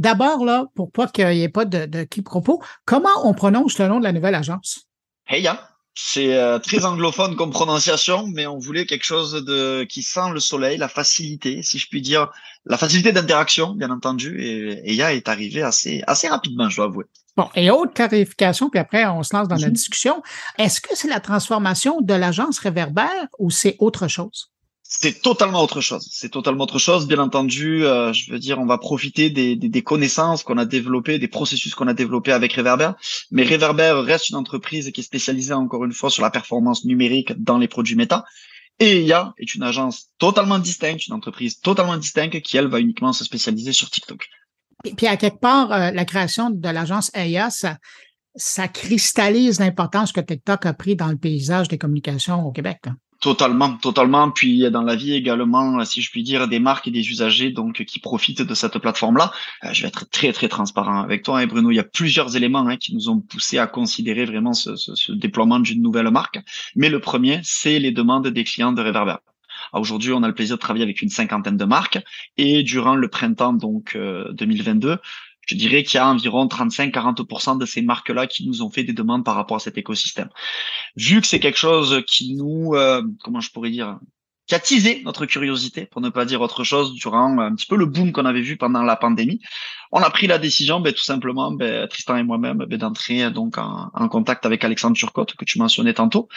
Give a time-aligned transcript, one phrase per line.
[0.00, 3.86] D'abord, là, pour pas qu'il y ait pas de, de quiproquo, comment on prononce le
[3.86, 4.86] nom de la nouvelle agence?
[5.28, 5.66] Heya.
[5.94, 10.40] C'est euh, très anglophone comme prononciation, mais on voulait quelque chose de qui sent le
[10.40, 12.30] soleil, la facilité, si je puis dire,
[12.64, 14.40] la facilité d'interaction, bien entendu.
[14.40, 17.04] Et Heya est arrivé assez assez rapidement, je dois avouer.
[17.36, 20.22] Bon, et autre clarification, puis après on se lance dans la discussion.
[20.56, 24.49] Est-ce que c'est la transformation de l'agence Réverbère ou c'est autre chose?
[24.92, 26.08] C'est totalement autre chose.
[26.10, 27.06] C'est totalement autre chose.
[27.06, 31.28] Bien entendu, euh, je veux dire, on va profiter des, connaissances qu'on a développées, des
[31.28, 32.90] processus qu'on a développés avec Reverber.
[33.30, 37.32] Mais Reverber reste une entreprise qui est spécialisée encore une fois sur la performance numérique
[37.40, 38.24] dans les produits méta.
[38.80, 43.12] Et IA est une agence totalement distincte, une entreprise totalement distincte qui, elle, va uniquement
[43.12, 44.28] se spécialiser sur TikTok.
[44.84, 47.78] Et puis, à quelque part, euh, la création de l'agence IA, ça,
[48.34, 52.80] ça cristallise l'importance que TikTok a pris dans le paysage des communications au Québec.
[53.20, 54.30] Totalement, totalement.
[54.30, 57.84] Puis dans la vie également, si je puis dire, des marques et des usagers donc
[57.84, 59.30] qui profitent de cette plateforme-là.
[59.64, 61.70] Euh, je vais être très très transparent avec toi, hein, Bruno.
[61.70, 65.60] Il y a plusieurs éléments hein, qui nous ont poussé à considérer vraiment ce, déploiement
[65.60, 66.38] d'une nouvelle marque.
[66.76, 69.16] Mais le premier, c'est les demandes des clients de Reverber.
[69.74, 71.98] Aujourd'hui, on a le plaisir de travailler avec une cinquantaine de marques
[72.38, 73.96] et durant le printemps donc
[74.32, 74.96] 2022, euh,
[75.50, 78.92] je dirais qu'il y a environ 35-40% de ces marques-là qui nous ont fait des
[78.92, 80.28] demandes par rapport à cet écosystème.
[80.96, 83.98] Vu que c'est quelque chose qui nous, euh, comment je pourrais dire,
[84.46, 87.76] qui a teasé notre curiosité, pour ne pas dire autre chose, durant un petit peu
[87.76, 89.40] le boom qu'on avait vu pendant la pandémie.
[89.92, 93.58] On a pris la décision, ben, tout simplement, ben, Tristan et moi-même, ben, d'entrer donc
[93.58, 96.28] en, contact avec Alexandre Turcotte, que tu mentionnais tantôt,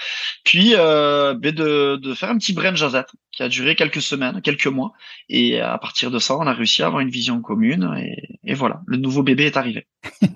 [0.44, 4.42] puis euh, ben, de, de, faire un petit brain jazette qui a duré quelques semaines,
[4.42, 4.94] quelques mois,
[5.30, 8.54] et à partir de ça, on a réussi à avoir une vision commune, et, et
[8.54, 9.88] voilà, le nouveau bébé est arrivé.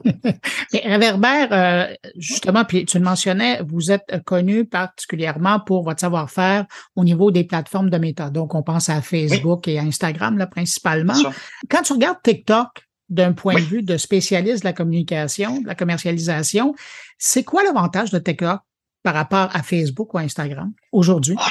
[0.74, 6.66] Mais Réverbère, euh, justement, puis tu le mentionnais, vous êtes connu particulièrement pour votre savoir-faire
[6.96, 8.30] au niveau des plateformes de méta.
[8.30, 9.74] Donc, on pense à Facebook oui.
[9.74, 11.16] et à Instagram, là, principalement.
[11.70, 13.62] Quand tu regardes TikTok, d'un point oui.
[13.62, 16.76] de vue de spécialiste de la communication, de la commercialisation,
[17.18, 18.62] c'est quoi l'avantage de TikTok
[19.04, 21.36] par rapport à Facebook ou Instagram aujourd'hui?
[21.38, 21.50] Oh,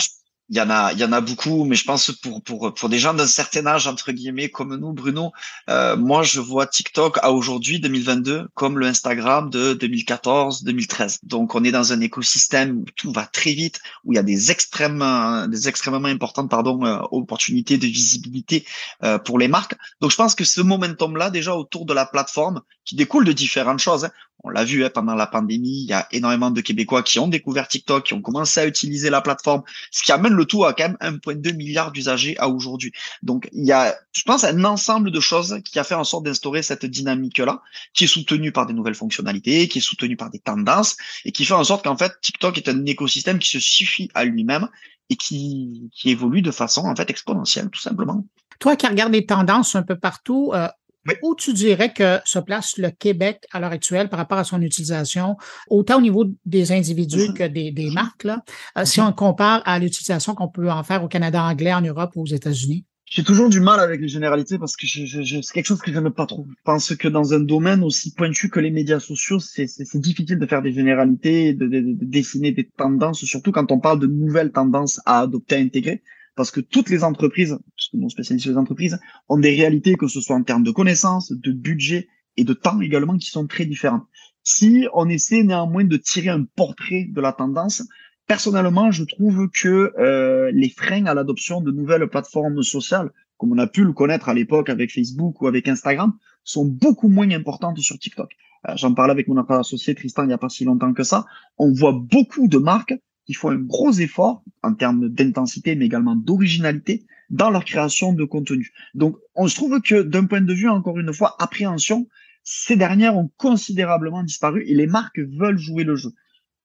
[0.49, 2.89] il y en a, il y en a beaucoup, mais je pense pour pour pour
[2.89, 5.33] des gens d'un certain âge entre guillemets comme nous, Bruno,
[5.69, 11.21] euh, moi je vois TikTok à aujourd'hui 2022 comme le Instagram de 2014, 2013.
[11.25, 14.23] Donc on est dans un écosystème où tout va très vite, où il y a
[14.23, 15.05] des extrêmes,
[15.51, 18.65] des extrêmement importantes pardon euh, opportunités de visibilité
[19.03, 19.75] euh, pour les marques.
[20.01, 23.33] Donc je pense que ce momentum là déjà autour de la plateforme qui découle de
[23.33, 24.05] différentes choses.
[24.05, 24.11] Hein,
[24.44, 27.28] on l'a vu hein, pendant la pandémie, il y a énormément de Québécois qui ont
[27.28, 30.72] découvert TikTok, qui ont commencé à utiliser la plateforme, ce qui amène le tout à
[30.72, 32.92] quand même 1,2 milliard d'usagers à aujourd'hui.
[33.22, 36.24] Donc il y a, je pense, un ensemble de choses qui a fait en sorte
[36.24, 37.62] d'instaurer cette dynamique-là,
[37.94, 41.44] qui est soutenue par des nouvelles fonctionnalités, qui est soutenue par des tendances, et qui
[41.44, 44.68] fait en sorte qu'en fait TikTok est un écosystème qui se suffit à lui-même
[45.08, 48.24] et qui, évolue de façon en fait exponentielle, tout simplement.
[48.58, 50.68] Toi qui regardes les tendances un peu partout, euh,
[51.06, 51.15] oui.
[51.22, 54.61] Où tu dirais que se place le Québec à l'heure actuelle par rapport à son
[54.62, 55.37] utilisation,
[55.69, 58.43] autant au niveau des individus que des, des marques, là,
[58.78, 62.12] euh, si on compare à l'utilisation qu'on peut en faire au Canada anglais, en Europe
[62.16, 62.84] ou aux États-Unis?
[63.09, 65.81] J'ai toujours du mal avec les généralités parce que je, je, je, c'est quelque chose
[65.81, 66.45] que je n'aime pas trop.
[66.49, 70.41] Je pense que dans un domaine aussi pointu que les médias sociaux, c'est, c'est, difficile
[70.41, 74.09] de faire des généralités, de, de, de, dessiner des tendances, surtout quand on parle de
[74.09, 76.03] nouvelles tendances à adopter, à intégrer
[76.36, 78.98] parce que toutes les entreprises, puisque nous spécialisons sur les entreprises,
[79.28, 82.80] ont des réalités, que ce soit en termes de connaissances, de budget et de temps
[82.80, 84.04] également, qui sont très différentes.
[84.44, 87.82] Si on essaie néanmoins de tirer un portrait de la tendance,
[88.26, 93.58] personnellement, je trouve que euh, les freins à l'adoption de nouvelles plateformes sociales, comme on
[93.58, 96.12] a pu le connaître à l'époque avec Facebook ou avec Instagram,
[96.44, 98.30] sont beaucoup moins importantes sur TikTok.
[98.68, 101.24] Euh, J'en parlais avec mon associé Tristan il n'y a pas si longtemps que ça.
[101.56, 102.94] On voit beaucoup de marques
[103.26, 108.25] qui font un gros effort en termes d'intensité, mais également d'originalité dans leur création de
[108.25, 108.72] contenu.
[108.94, 112.06] Donc, on se trouve que d'un point de vue, encore une fois, appréhension,
[112.44, 116.10] ces dernières ont considérablement disparu et les marques veulent jouer le jeu.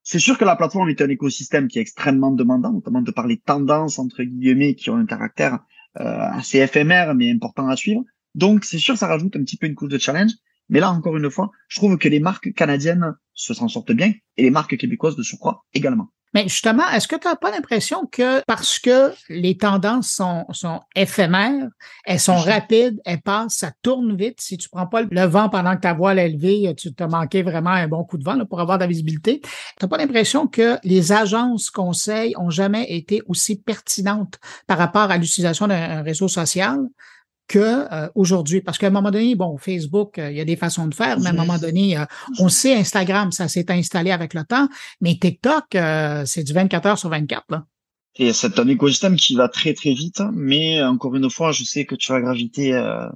[0.04, 3.28] C'est sûr que la plateforme est un écosystème qui est extrêmement demandant, notamment de par
[3.28, 5.60] les tendances, entre guillemets, qui ont un caractère
[6.00, 8.04] euh, assez éphémère, mais important à suivre.
[8.36, 10.32] Donc, c'est sûr, ça rajoute un petit peu une couche de challenge.
[10.70, 14.14] Mais là, encore une fois, je trouve que les marques canadiennes se s'en sortent bien
[14.38, 16.10] et les marques québécoises de surcroît également.
[16.34, 20.80] Mais justement, est-ce que tu n'as pas l'impression que parce que les tendances sont, sont
[20.96, 21.68] éphémères,
[22.06, 24.40] elles sont rapides, elles passent, ça tourne vite.
[24.40, 27.44] Si tu prends pas le vent pendant que ta voile est levée, tu t'as manqué
[27.44, 29.42] vraiment un bon coup de vent là, pour avoir de la visibilité.
[29.42, 29.50] Tu
[29.82, 35.18] n'as pas l'impression que les agences conseils ont jamais été aussi pertinentes par rapport à
[35.18, 36.80] l'utilisation d'un réseau social?
[37.52, 37.60] Que
[37.94, 38.62] euh, aujourd'hui.
[38.62, 41.20] Parce qu'à un moment donné, bon, Facebook, euh, il y a des façons de faire,
[41.20, 42.06] mais à un moment donné, euh,
[42.40, 44.68] on sait Instagram, ça s'est installé avec le temps,
[45.02, 45.66] mais TikTok,
[46.26, 47.46] c'est du 24 heures sur 24.
[47.50, 47.66] Là.
[48.16, 51.86] Et c'est un écosystème qui va très très vite, mais encore une fois, je sais
[51.86, 53.08] que tu as gravité euh,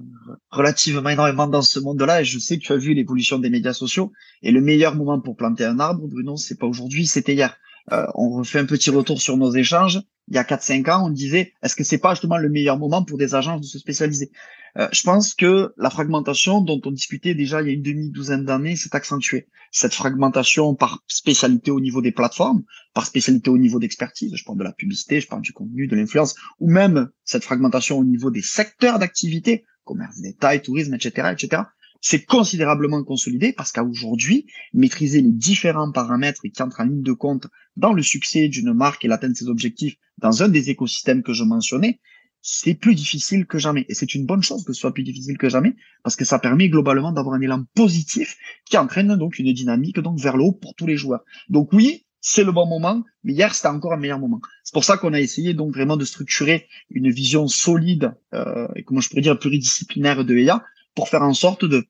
[0.51, 3.73] relativement énormément dans ce monde-là, et je sais que tu as vu l'évolution des médias
[3.73, 4.13] sociaux.
[4.41, 7.57] Et le meilleur moment pour planter un arbre, Bruno, c'est pas aujourd'hui, c'était hier.
[7.91, 9.99] Euh, on refait un petit retour sur nos échanges.
[10.27, 13.03] Il y a 4-5 ans, on disait, est-ce que c'est pas justement le meilleur moment
[13.03, 14.31] pour des agences de se spécialiser?
[14.77, 18.43] Euh, Je pense que la fragmentation dont on discutait déjà il y a une demi-douzaine
[18.43, 19.47] d'années s'est accentuée.
[19.71, 22.63] Cette fragmentation par spécialité au niveau des plateformes,
[22.93, 25.95] par spécialité au niveau d'expertise, je parle de la publicité, je parle du contenu, de
[25.95, 31.61] l'influence, ou même cette fragmentation au niveau des secteurs d'activité, commerce détail, tourisme, etc., etc
[32.01, 37.13] c'est considérablement consolidé parce qu'à aujourd'hui, maîtriser les différents paramètres qui entrent en ligne de
[37.13, 37.47] compte
[37.77, 41.33] dans le succès d'une marque et l'atteinte de ses objectifs dans un des écosystèmes que
[41.33, 41.99] je mentionnais,
[42.47, 43.85] c'est plus difficile que jamais.
[43.89, 46.37] Et c'est une bonne chose que ce soit plus difficile que jamais parce que ça
[46.37, 50.51] permet globalement d'avoir un élan positif qui entraîne donc une dynamique donc vers le haut
[50.51, 51.23] pour tous les joueurs.
[51.49, 54.41] Donc oui, c'est le bon moment, mais hier c'était encore un meilleur moment.
[54.63, 58.83] C'est pour ça qu'on a essayé donc vraiment de structurer une vision solide euh, et
[58.83, 60.63] comment je pourrais dire pluridisciplinaire de EA
[60.95, 61.85] pour faire en sorte de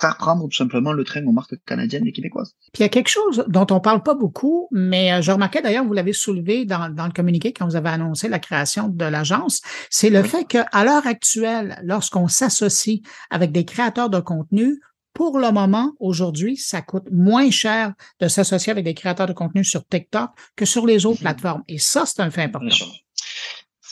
[0.00, 2.54] faire prendre tout simplement le train aux marques canadiennes et québécoises.
[2.72, 5.62] Puis il y a quelque chose dont on parle pas beaucoup, mais euh, je remarquais
[5.62, 9.04] d'ailleurs, vous l'avez soulevé dans, dans, le communiqué quand vous avez annoncé la création de
[9.04, 13.00] l'agence, c'est le fait qu'à l'heure actuelle, lorsqu'on s'associe
[13.30, 14.80] avec des créateurs de contenu,
[15.14, 19.64] pour le moment, aujourd'hui, ça coûte moins cher de s'associer avec des créateurs de contenu
[19.64, 21.24] sur TikTok que sur les autres mhm.
[21.24, 21.62] plateformes.
[21.68, 22.68] Et ça, c'est un fait important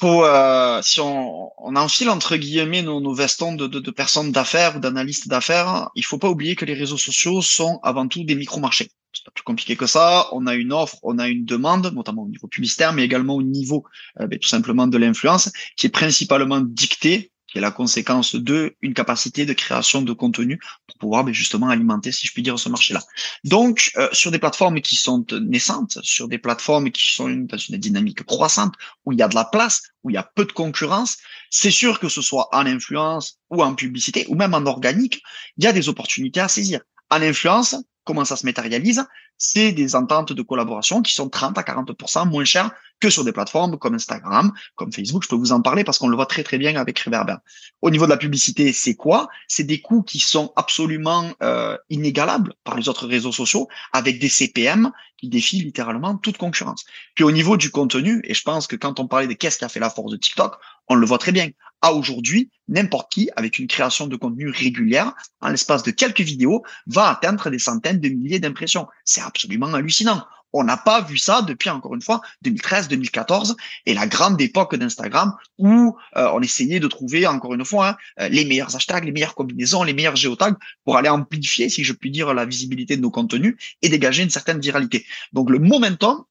[0.06, 5.28] euh, si on, on, enfile entre guillemets nos, nos vestons de personnes d'affaires ou d'analystes
[5.28, 8.90] d'affaires, il faut pas oublier que les réseaux sociaux sont avant tout des micro-marchés.
[9.12, 10.28] C'est pas plus compliqué que ça.
[10.32, 13.42] On a une offre, on a une demande, notamment au niveau publicitaire, mais également au
[13.42, 13.84] niveau
[14.20, 18.74] euh, ben, tout simplement de l'influence, qui est principalement dictée qui est la conséquence de
[18.82, 20.58] une capacité de création de contenu
[20.88, 23.00] pour pouvoir ben, justement alimenter, si je puis dire, ce marché-là.
[23.44, 27.76] Donc, euh, sur des plateformes qui sont naissantes, sur des plateformes qui sont dans une
[27.76, 28.74] dynamique croissante,
[29.04, 31.18] où il y a de la place, où il y a peu de concurrence,
[31.48, 35.22] c'est sûr que ce soit en influence ou en publicité, ou même en organique,
[35.56, 36.80] il y a des opportunités à saisir.
[37.08, 39.04] En influence, comment ça se matérialise?
[39.46, 43.32] C'est des ententes de collaboration qui sont 30 à 40% moins chères que sur des
[43.32, 45.22] plateformes comme Instagram, comme Facebook.
[45.22, 47.36] Je peux vous en parler parce qu'on le voit très très bien avec Reverber.
[47.82, 49.28] Au niveau de la publicité, c'est quoi?
[49.46, 54.30] C'est des coûts qui sont absolument euh, inégalables par les autres réseaux sociaux avec des
[54.30, 56.86] CPM qui défient littéralement toute concurrence.
[57.14, 59.66] Puis au niveau du contenu, et je pense que quand on parlait de qu'est-ce qui
[59.66, 60.56] a fait la force de TikTok,
[60.88, 61.50] on le voit très bien.
[61.82, 65.12] À aujourd'hui, n'importe qui, avec une création de contenu régulière,
[65.42, 68.86] en l'espace de quelques vidéos, va atteindre des centaines de milliers d'impressions.
[69.04, 70.24] C'est absolument hallucinant.
[70.56, 74.76] On n'a pas vu ça depuis, encore une fois, 2013, 2014, et la grande époque
[74.76, 79.10] d'Instagram où euh, on essayait de trouver, encore une fois, hein, les meilleurs hashtags, les
[79.10, 80.54] meilleures combinaisons, les meilleurs géotags
[80.84, 84.30] pour aller amplifier, si je puis dire, la visibilité de nos contenus et dégager une
[84.30, 85.04] certaine viralité.
[85.32, 86.22] Donc le momentum,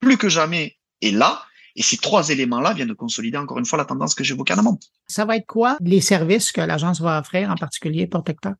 [0.00, 1.42] plus que jamais, est là.
[1.74, 4.58] Et ces trois éléments-là viennent de consolider encore une fois la tendance que j'évoquais en
[4.58, 4.78] amont.
[5.06, 8.56] Ça va être quoi les services que l'agence va offrir, en particulier pour TikTok?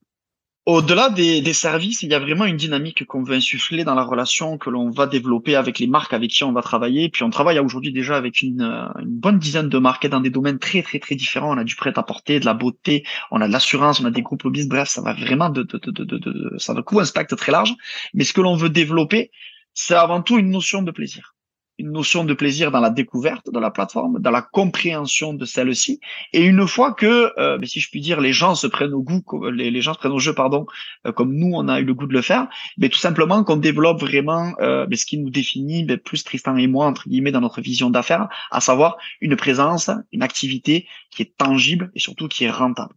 [0.64, 4.04] Au-delà des, des, services, il y a vraiment une dynamique qu'on veut insuffler dans la
[4.04, 7.08] relation que l'on va développer avec les marques avec qui on va travailler.
[7.08, 10.30] Puis on travaille aujourd'hui déjà avec une, euh, une, bonne dizaine de marques dans des
[10.30, 11.52] domaines très très très différents.
[11.52, 14.44] On a du prêt-à-porter, de la beauté, on a de l'assurance, on a des groupes
[14.44, 14.68] lobbyistes.
[14.68, 17.50] Bref, ça va vraiment de, de, de, de, de ça va couvrir un spectre très
[17.50, 17.74] large.
[18.14, 19.32] Mais ce que l'on veut développer,
[19.74, 21.34] c'est avant tout une notion de plaisir
[21.78, 26.00] une notion de plaisir dans la découverte de la plateforme, dans la compréhension de celle-ci.
[26.32, 29.22] Et une fois que, euh, si je puis dire, les gens se prennent au goût,
[29.50, 30.66] les, gens se prennent au jeu, pardon,
[31.06, 32.48] euh, comme nous on a eu le goût de le faire,
[32.78, 36.86] mais tout simplement qu'on développe vraiment euh, ce qui nous définit, plus Tristan et moi
[36.86, 41.90] entre guillemets dans notre vision d'affaires, à savoir une présence, une activité qui est tangible
[41.94, 42.94] et surtout qui est rentable.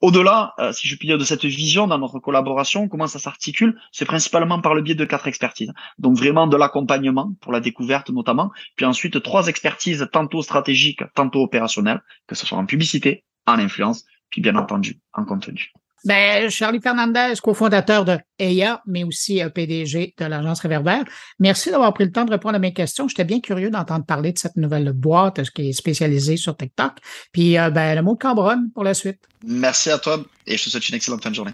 [0.00, 3.80] Au-delà, euh, si je puis dire, de cette vision dans notre collaboration, comment ça s'articule
[3.90, 5.72] C'est principalement par le biais de quatre expertises.
[5.98, 11.42] Donc vraiment de l'accompagnement pour la découverte notamment, puis ensuite trois expertises tantôt stratégiques, tantôt
[11.42, 15.72] opérationnelles, que ce soit en publicité, en influence, puis bien entendu en contenu.
[16.04, 21.04] Ben, Charlie Fernandez, cofondateur de EIA, mais aussi euh, PDG de l'agence Réverbère.
[21.38, 23.08] Merci d'avoir pris le temps de répondre à mes questions.
[23.08, 26.92] J'étais bien curieux d'entendre parler de cette nouvelle boîte qui est spécialisée sur TikTok.
[27.32, 29.20] Puis, euh, ben, le mot Cambronne pour la suite.
[29.44, 31.52] Merci à toi et je te souhaite une excellente fin de journée.